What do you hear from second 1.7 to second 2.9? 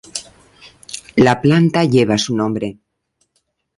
lleva su nombre.